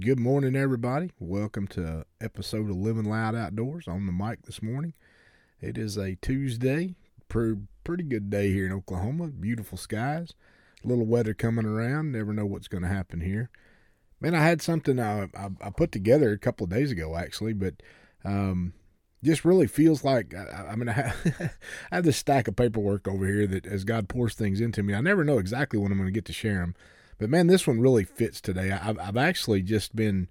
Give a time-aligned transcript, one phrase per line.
[0.00, 1.12] Good morning, everybody.
[1.20, 4.92] Welcome to episode of Living Loud Outdoors on the mic this morning.
[5.60, 6.96] It is a Tuesday,
[7.28, 9.28] pretty, good day here in Oklahoma.
[9.28, 10.34] Beautiful skies,
[10.84, 12.10] a little weather coming around.
[12.10, 13.50] Never know what's going to happen here.
[14.20, 17.52] Man, I had something I, I, I, put together a couple of days ago, actually,
[17.52, 17.74] but
[18.24, 18.72] um,
[19.22, 21.52] just really feels like I, I mean, I have,
[21.92, 24.92] I have this stack of paperwork over here that as God pours things into me,
[24.92, 26.74] I never know exactly when I'm going to get to share them
[27.18, 28.70] but man, this one really fits today.
[28.72, 30.28] I've, I've actually just been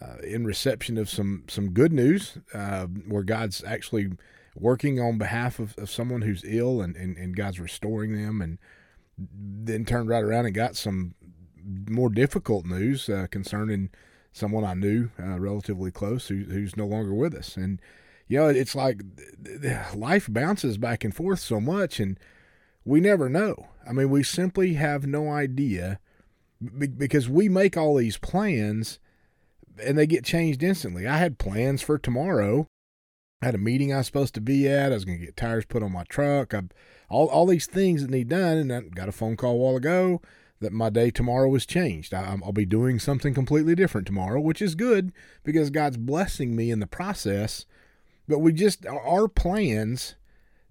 [0.00, 4.10] uh, in reception of some some good news uh, where God's actually
[4.54, 8.58] working on behalf of, of someone who's ill and, and, and God's restoring them and
[9.16, 11.14] then turned right around and got some
[11.88, 13.90] more difficult news uh, concerning
[14.32, 17.56] someone I knew uh, relatively close who, who's no longer with us.
[17.56, 17.80] And,
[18.26, 19.02] you know, it's like
[19.94, 22.18] life bounces back and forth so much and
[22.84, 23.68] we never know.
[23.88, 26.00] I mean, we simply have no idea
[26.76, 28.98] because we make all these plans
[29.82, 31.06] and they get changed instantly.
[31.06, 32.66] I had plans for tomorrow.
[33.40, 34.90] I had a meeting I was supposed to be at.
[34.90, 36.52] I was going to get tires put on my truck.
[36.54, 36.62] I,
[37.08, 39.76] all all these things that need done, and I got a phone call a while
[39.76, 40.20] ago
[40.60, 42.12] that my day tomorrow was changed.
[42.12, 45.12] I, I'll be doing something completely different tomorrow, which is good
[45.44, 47.64] because God's blessing me in the process.
[48.26, 50.16] But we just our plans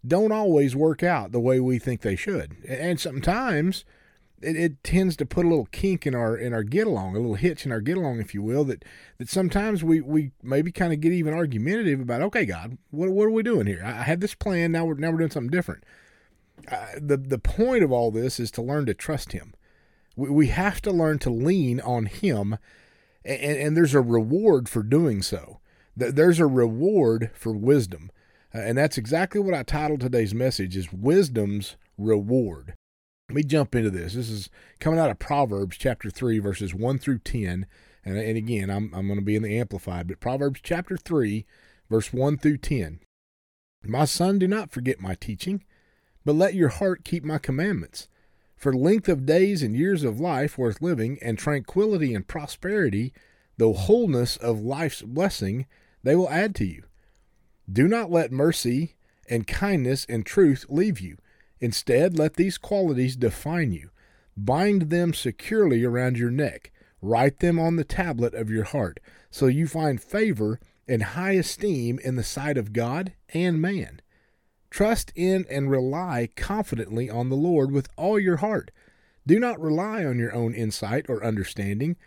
[0.06, 3.86] don't always work out the way we think they should, and sometimes
[4.42, 7.20] it, it, tends to put a little kink in our in our get along, a
[7.20, 8.64] little hitch in our get along, if you will.
[8.66, 8.86] That
[9.18, 12.22] that sometimes we we maybe kind of get even argumentative about.
[12.22, 13.82] Okay, God, what what are we doing here?
[13.84, 14.72] I had this plan.
[14.72, 15.84] Now we're now we're doing something different.
[16.72, 19.54] Uh, the the point of all this is to learn to trust Him.
[20.16, 22.58] We we have to learn to lean on Him,
[23.26, 25.60] and, and there's a reward for doing so.
[25.96, 28.12] There's a reward for wisdom,
[28.58, 32.74] Uh, and that's exactly what I titled today's message: is wisdom's reward.
[33.30, 34.14] Let me jump into this.
[34.14, 37.66] This is coming out of Proverbs chapter 3, verses 1 through 10.
[38.06, 41.46] And, and again, I'm, I'm going to be in the Amplified, but Proverbs chapter 3,
[41.90, 43.02] verse 1 through 10.
[43.84, 45.66] My son, do not forget my teaching,
[46.24, 48.08] but let your heart keep my commandments.
[48.56, 53.14] For length of days and years of life worth living, and tranquility and prosperity,
[53.58, 55.68] the wholeness of life's blessing,
[56.02, 56.87] they will add to you.
[57.72, 58.96] Do not let mercy
[59.30, 61.18] and kindness and truth leave you
[61.60, 63.90] Instead, let these qualities define you.
[64.36, 66.72] Bind them securely around your neck.
[67.02, 69.00] Write them on the tablet of your heart,
[69.32, 74.02] so you find favor and high esteem in the sight of God and man.
[74.70, 78.72] Trust in and rely confidently on the Lord with all your heart.
[79.26, 81.98] Do not rely on your own insight or understanding.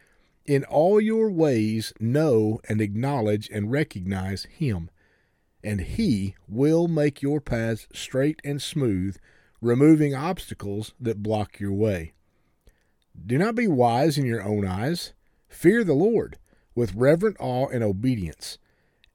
[0.46, 4.90] In all your ways, know and acknowledge and recognize Him,
[5.62, 9.16] and He will make your paths straight and smooth
[9.60, 12.12] removing obstacles that block your way.
[13.26, 15.12] Do not be wise in your own eyes.
[15.48, 16.38] Fear the Lord
[16.74, 18.58] with reverent awe and obedience,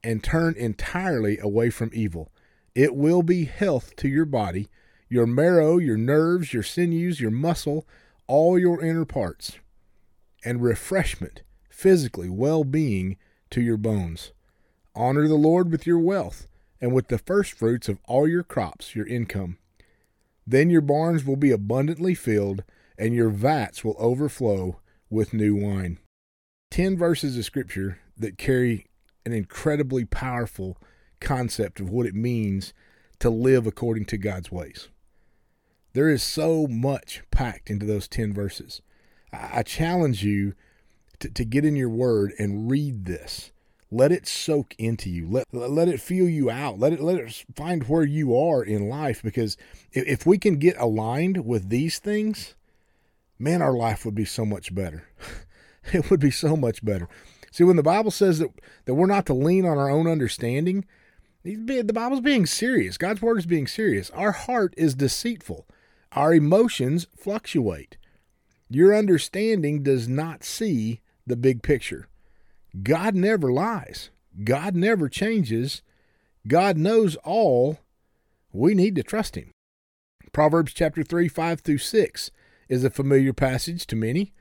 [0.04, 2.30] and turn entirely away from evil.
[2.74, 4.68] It will be health to your body,
[5.08, 7.86] your marrow, your nerves, your sinews, your muscle,
[8.26, 9.58] all your inner parts,
[10.44, 13.16] and refreshment, physically well being
[13.50, 14.32] to your bones.
[14.96, 16.48] Honor the Lord with your wealth,
[16.80, 19.58] and with the first fruits of all your crops, your income.
[20.46, 22.64] Then your barns will be abundantly filled,
[22.98, 24.80] and your vats will overflow
[25.10, 25.98] with new wine.
[26.70, 28.86] Ten verses of Scripture that carry
[29.26, 30.78] an incredibly powerful
[31.20, 32.72] concept of what it means
[33.18, 34.88] to live according to God's ways.
[35.92, 38.80] There is so much packed into those 10 verses.
[39.32, 40.54] I challenge you
[41.18, 43.50] to, to get in your word and read this
[43.90, 45.28] let it soak into you.
[45.28, 46.78] Let let it feel you out.
[46.78, 49.22] Let it let it find where you are in life.
[49.22, 49.56] Because
[49.92, 52.54] if, we can get aligned with these things,
[53.38, 55.08] man, our life would be so much better.
[55.92, 57.08] it would be so much better.
[57.52, 58.50] See, when the Bible says that
[58.86, 60.84] that we're not to lean on our own understanding,
[61.44, 62.98] the Bible's being serious.
[62.98, 64.10] God's word is being serious.
[64.10, 65.66] Our heart is deceitful.
[66.12, 67.98] Our emotions fluctuate.
[68.68, 72.08] Your understanding does not see the big picture.
[72.82, 74.10] God never lies.
[74.44, 75.82] God never changes.
[76.46, 77.78] God knows all.
[78.52, 79.52] We need to trust Him.
[80.32, 82.30] Proverbs chapter 3, 5 through 6
[82.68, 84.32] is a familiar passage to many.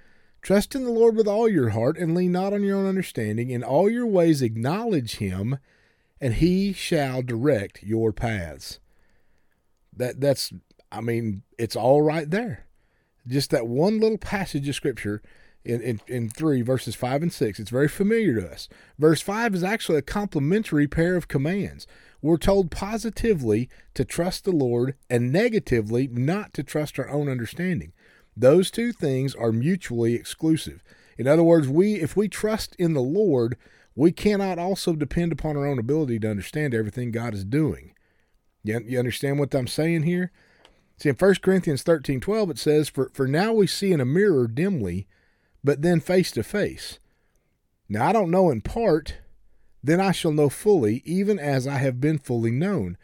[0.41, 3.49] Trust in the Lord with all your heart and lean not on your own understanding.
[3.49, 5.57] In all your ways acknowledge Him,
[6.21, 8.79] and He shall direct your paths.
[9.95, 10.53] That that's
[10.91, 12.67] I mean, it's all right there.
[13.27, 15.21] Just that one little passage of scripture
[15.65, 17.59] in, in, in 3, verses 5 and 6.
[17.59, 18.69] It's very familiar to us.
[18.97, 21.87] Verse 5 is actually a complementary pair of commands.
[22.21, 27.93] We're told positively to trust the Lord and negatively not to trust our own understanding.
[28.37, 30.83] Those two things are mutually exclusive.
[31.17, 33.57] In other words, we if we trust in the Lord,
[33.95, 37.93] we cannot also depend upon our own ability to understand everything God is doing.
[38.63, 40.31] You, you understand what I'm saying here?
[40.97, 44.05] See, in 1 Corinthians 13 12, it says, for, for now we see in a
[44.05, 45.07] mirror dimly,
[45.65, 46.99] but then face to face.
[47.89, 49.15] Now I don't know in part,
[49.83, 52.97] then I shall know fully, even as I have been fully known.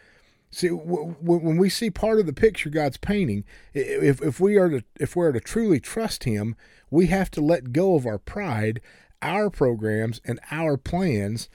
[0.52, 4.84] See, when we see part of the picture God's painting, if, if we are to
[5.00, 6.56] if we are to truly trust Him,
[6.90, 8.80] we have to let go of our pride,
[9.22, 11.50] our programs, and our plans.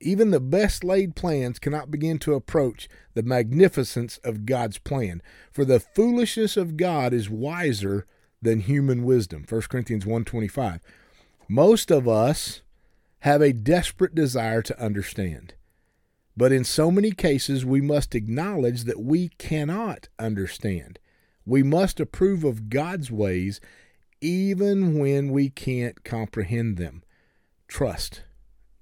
[0.00, 5.22] Even the best laid plans cannot begin to approach the magnificence of God's plan.
[5.50, 8.06] For the foolishness of God is wiser
[8.44, 9.44] than human wisdom.
[9.48, 10.80] 1 Corinthians 125.
[11.48, 12.62] Most of us
[13.20, 15.54] have a desperate desire to understand.
[16.36, 20.98] But in so many cases, we must acknowledge that we cannot understand.
[21.46, 23.60] We must approve of God's ways
[24.20, 27.02] even when we can't comprehend them.
[27.68, 28.22] Trust.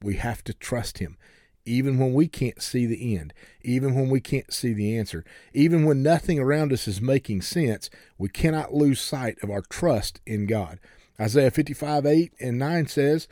[0.00, 1.16] We have to trust Him,
[1.64, 3.32] even when we can't see the end,
[3.62, 7.88] even when we can't see the answer, even when nothing around us is making sense.
[8.18, 10.80] We cannot lose sight of our trust in God.
[11.20, 13.28] Isaiah 55 8 and 9 says,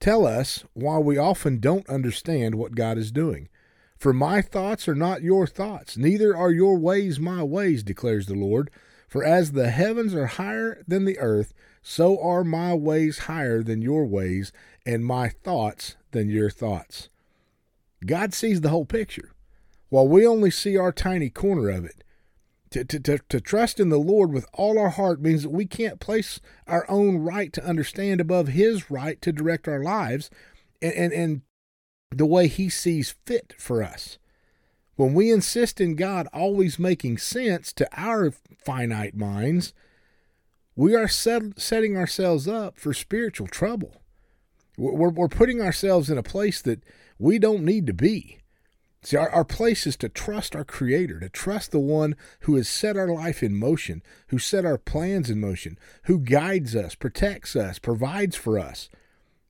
[0.00, 3.48] Tell us why we often don't understand what God is doing.
[3.96, 8.34] For my thoughts are not your thoughts, neither are your ways my ways, declares the
[8.34, 8.70] Lord.
[9.08, 13.82] For as the heavens are higher than the earth, so are my ways higher than
[13.82, 14.52] your ways,
[14.84, 17.08] and my thoughts than your thoughts.
[18.04, 19.32] God sees the whole picture,
[19.88, 22.04] while we only see our tiny corner of it.
[22.70, 25.64] To, to, to, to trust in the Lord with all our heart means that we
[25.64, 30.28] can't place our own right to understand above His right to direct our lives
[30.82, 31.42] and, and, and
[32.10, 34.18] the way He sees fit for us.
[34.96, 38.32] When we insist in God always making sense to our
[38.64, 39.72] finite minds,
[40.76, 44.02] we are set, setting ourselves up for spiritual trouble.
[44.76, 46.82] We're, we're putting ourselves in a place that
[47.18, 48.38] we don't need to be.
[49.02, 52.68] See, our, our place is to trust our Creator, to trust the one who has
[52.68, 57.54] set our life in motion, who set our plans in motion, who guides us, protects
[57.54, 58.88] us, provides for us.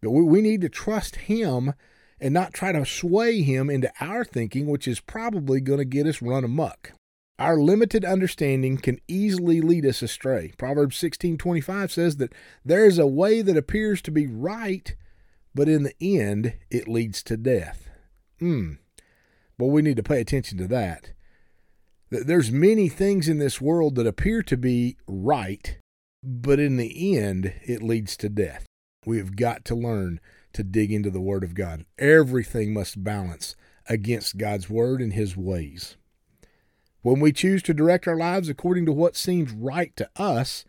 [0.02, 1.72] But we, we need to trust Him
[2.20, 6.06] and not try to sway him into our thinking, which is probably going to get
[6.06, 6.92] us run amuck.
[7.38, 10.52] Our limited understanding can easily lead us astray.
[10.58, 12.32] Proverbs 16:25 says that
[12.64, 14.96] there is a way that appears to be right,
[15.54, 17.88] but in the end it leads to death.
[18.38, 18.74] Hmm.
[19.58, 21.12] Well, we need to pay attention to that.
[22.10, 25.78] There's many things in this world that appear to be right,
[26.22, 28.64] but in the end it leads to death.
[29.04, 30.20] We have got to learn
[30.54, 31.84] to dig into the Word of God.
[31.98, 33.56] Everything must balance
[33.88, 35.96] against God's Word and His ways.
[37.02, 40.64] When we choose to direct our lives according to what seems right to us,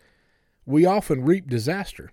[0.65, 2.11] we often reap disaster.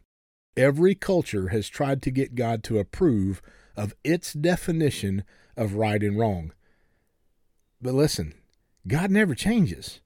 [0.56, 3.42] Every culture has tried to get God to approve
[3.76, 5.22] of its definition
[5.56, 6.52] of right and wrong.
[7.80, 8.34] But listen,
[8.86, 10.00] God never changes,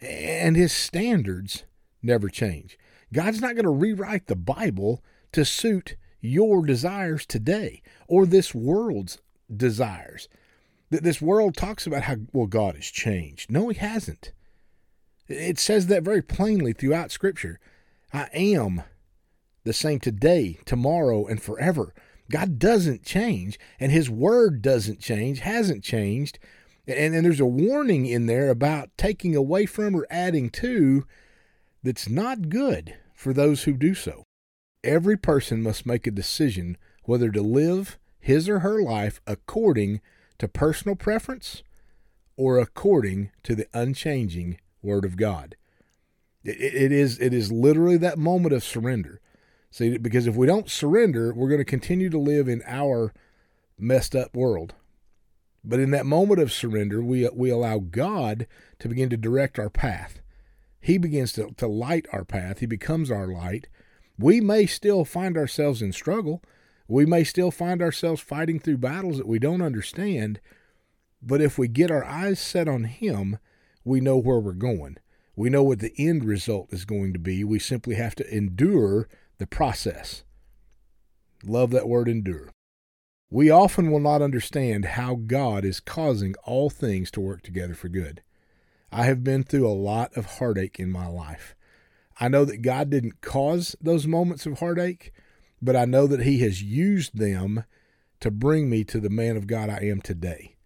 [0.00, 1.64] and His standards
[2.02, 2.78] never change.
[3.12, 5.02] God's not going to rewrite the Bible
[5.32, 9.20] to suit your desires today or this world's
[9.54, 10.28] desires.
[10.90, 13.50] That this world talks about how, well, God has changed.
[13.50, 14.32] No, He hasn't.
[15.28, 17.58] It says that very plainly throughout Scripture.
[18.12, 18.84] I am
[19.64, 21.94] the same today, tomorrow, and forever.
[22.30, 26.38] God doesn't change, and His Word doesn't change, hasn't changed.
[26.86, 31.06] And, and there's a warning in there about taking away from or adding to
[31.82, 34.24] that's not good for those who do so
[34.84, 40.00] every person must make a decision whether to live his or her life according
[40.38, 41.62] to personal preference
[42.36, 45.56] or according to the unchanging Word of God.
[46.42, 49.20] It, it is it is literally that moment of surrender.
[49.74, 53.12] See, because if we don't surrender, we're going to continue to live in our
[53.76, 54.74] messed up world.
[55.64, 58.46] But in that moment of surrender, we we allow God
[58.78, 60.20] to begin to direct our path.
[60.80, 62.60] He begins to, to light our path.
[62.60, 63.66] He becomes our light
[64.18, 66.42] we may still find ourselves in struggle.
[66.86, 70.40] We may still find ourselves fighting through battles that we don't understand.
[71.22, 73.38] But if we get our eyes set on Him,
[73.84, 74.98] we know where we're going.
[75.36, 77.42] We know what the end result is going to be.
[77.42, 79.08] We simply have to endure
[79.44, 80.24] the process.
[81.44, 82.48] Love that word endure.
[83.30, 87.90] We often will not understand how God is causing all things to work together for
[87.90, 88.22] good.
[88.90, 91.54] I have been through a lot of heartache in my life.
[92.18, 95.12] I know that God didn't cause those moments of heartache,
[95.60, 97.64] but I know that He has used them
[98.20, 100.56] to bring me to the man of God I am today.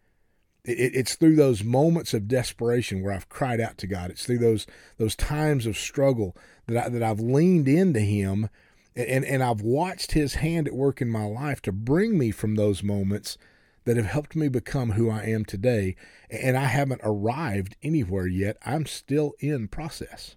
[0.65, 4.11] It's through those moments of desperation where I've cried out to God.
[4.11, 4.67] It's through those
[4.99, 6.37] those times of struggle
[6.69, 8.51] that I, that I've leaned into Him,
[8.99, 12.57] And, and I've watched his hand at work in my life to bring me from
[12.57, 13.39] those moments
[13.85, 15.95] that have helped me become who I am today.
[16.29, 18.57] And I haven't arrived anywhere yet.
[18.67, 20.37] I'm still in process.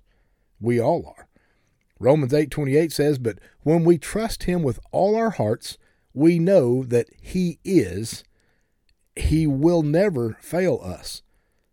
[0.60, 1.27] We all are.
[2.00, 5.77] Romans 8:28 says, "But when we trust him with all our hearts,
[6.13, 8.24] we know that he is
[9.15, 11.24] he will never fail us."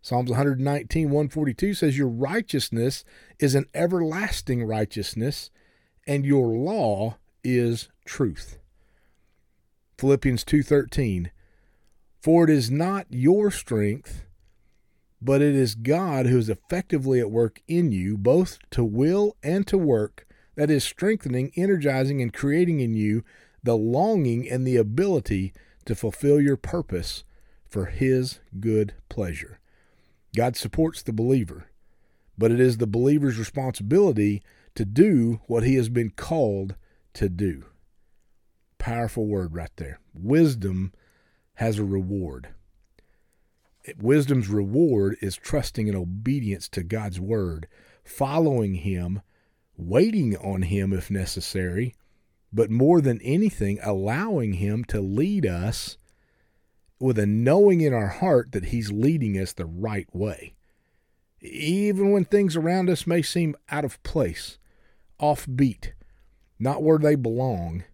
[0.01, 3.05] Psalms 119, 142 says, Your righteousness
[3.39, 5.51] is an everlasting righteousness,
[6.09, 8.59] and your law is truth.
[9.99, 11.31] Philippians 2:13
[12.21, 14.25] For it is not your strength
[15.21, 19.67] but it is God who is effectively at work in you both to will and
[19.67, 23.25] to work that is strengthening energizing and creating in you
[23.63, 25.53] the longing and the ability
[25.85, 27.25] to fulfill your purpose
[27.69, 29.59] for his good pleasure
[30.37, 31.67] God supports the believer
[32.37, 34.43] but it is the believer's responsibility
[34.79, 36.77] to do what he has been called
[37.13, 37.65] to do.
[38.79, 39.99] Powerful word right there.
[40.15, 40.93] Wisdom
[41.55, 42.51] has a reward.
[43.99, 47.67] Wisdom's reward is trusting and obedience to God's word,
[48.05, 49.21] following Him,
[49.77, 51.97] waiting on Him if necessary,
[52.53, 55.99] but more than anything, allowing Him to lead us
[57.01, 60.55] with a knowing in our heart that He's leading us the right way
[61.41, 64.59] even when things around us may seem out of place,
[65.21, 65.93] offbeat,
[66.59, 67.85] not where they belong.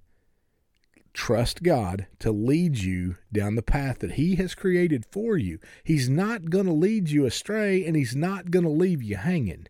[1.13, 5.61] Trust God to lead you down the path that He has created for you.
[5.85, 9.69] He's not going to lead you astray and He's not going to leave you hanging.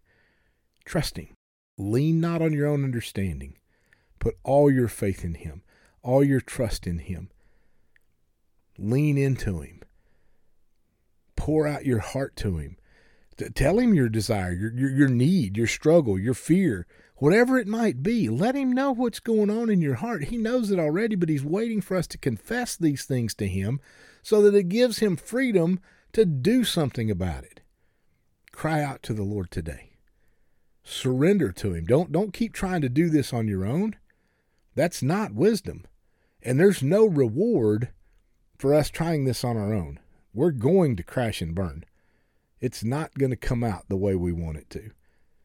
[0.87, 1.29] Trust Him.
[1.77, 3.59] Lean not on your own understanding.
[4.19, 5.63] Put all your faith in Him,
[6.03, 7.31] all your trust in Him.
[8.79, 9.83] Lean into Him.
[11.37, 12.77] Pour out your heart to Him
[13.37, 16.87] Tell him your desire, your, your, your need, your struggle, your fear,
[17.17, 18.29] whatever it might be.
[18.29, 20.25] Let him know what's going on in your heart.
[20.25, 23.81] He knows it already, but he's waiting for us to confess these things to him
[24.23, 25.81] so that it gives him freedom
[26.13, 27.61] to do something about it.
[28.53, 29.97] Cry out to the Lord today.
[30.85, 31.87] Surrender to him.
[31.87, 33.97] Don't don't keep trying to do this on your own.
[34.75, 35.87] That's not wisdom.
[36.43, 37.89] And there's no reward
[38.59, 39.99] for us trying this on our own.
[40.35, 41.85] We're going to crash and burn
[42.65, 44.91] it's not going to come out the way we want it to.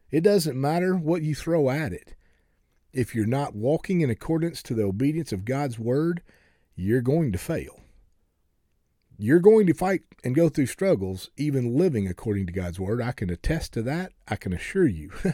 [0.10, 2.16] It doesn't matter what you throw at it.
[2.94, 6.22] If you're not walking in accordance to the obedience of God's word,
[6.78, 7.82] you're going to fail.
[9.18, 13.02] You're going to fight and go through struggles, even living according to God's word.
[13.02, 14.14] I can attest to that.
[14.26, 15.12] I can assure you.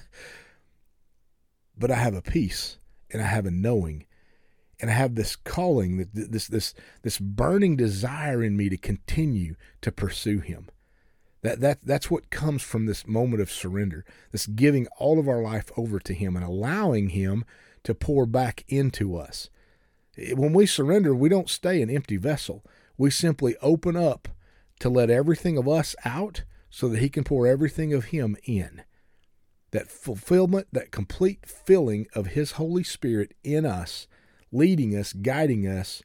[1.77, 2.79] but I have a peace
[3.11, 4.07] and I have a knowing
[4.81, 6.73] and I have this calling, this this
[7.03, 10.67] this burning desire in me to continue to pursue Him.
[11.45, 15.43] That, that, that's what comes from this moment of surrender, this giving all of our
[15.43, 17.45] life over to Him and allowing Him
[17.83, 19.51] to pour back into us.
[20.33, 22.65] When we surrender, we don't stay an empty vessel.
[22.97, 24.27] We simply open up
[24.79, 28.81] to let everything of us out so that He can pour everything of Him in.
[29.69, 34.07] That fulfillment, that complete filling of His Holy Spirit in us,
[34.51, 36.01] leading us, guiding us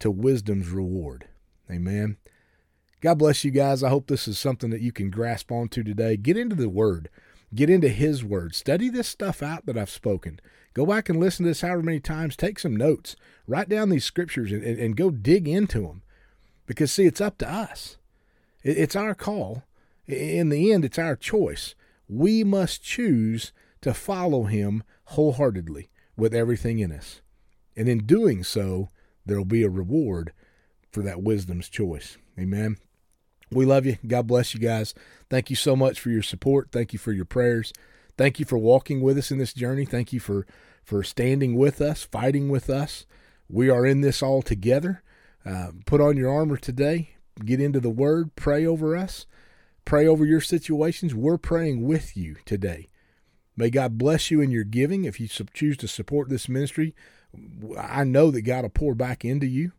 [0.00, 1.28] to wisdom's reward.
[1.70, 2.16] Amen.
[3.00, 3.82] God bless you guys.
[3.82, 6.16] I hope this is something that you can grasp onto today.
[6.16, 7.08] Get into the Word,
[7.54, 8.54] get into His Word.
[8.54, 10.38] Study this stuff out that I've spoken.
[10.74, 12.36] Go back and listen to this however many times.
[12.36, 13.16] Take some notes.
[13.46, 16.02] Write down these scriptures and, and, and go dig into them.
[16.66, 17.96] Because, see, it's up to us.
[18.62, 19.64] It, it's our call.
[20.06, 21.74] In the end, it's our choice.
[22.08, 27.22] We must choose to follow Him wholeheartedly with everything in us.
[27.76, 28.90] And in doing so,
[29.24, 30.32] there will be a reward
[30.92, 32.18] for that wisdom's choice.
[32.38, 32.76] Amen.
[33.50, 33.98] We love you.
[34.06, 34.94] God bless you guys.
[35.28, 36.68] Thank you so much for your support.
[36.70, 37.72] Thank you for your prayers.
[38.16, 39.84] Thank you for walking with us in this journey.
[39.84, 40.46] Thank you for
[40.84, 43.06] for standing with us, fighting with us.
[43.48, 45.02] We are in this all together.
[45.44, 47.10] Uh, put on your armor today.
[47.44, 48.34] Get into the Word.
[48.36, 49.26] Pray over us.
[49.84, 51.14] Pray over your situations.
[51.14, 52.88] We're praying with you today.
[53.56, 55.04] May God bless you in your giving.
[55.04, 56.94] If you choose to support this ministry,
[57.78, 59.72] I know that God will pour back into you.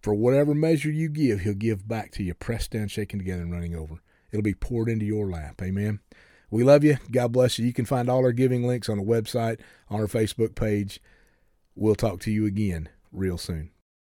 [0.00, 3.52] For whatever measure you give, he'll give back to you, pressed down, shaken together, and
[3.52, 4.00] running over.
[4.30, 5.60] It'll be poured into your lap.
[5.62, 6.00] Amen.
[6.50, 6.98] We love you.
[7.10, 7.66] God bless you.
[7.66, 11.00] You can find all our giving links on the website, on our Facebook page.
[11.74, 13.70] We'll talk to you again real soon.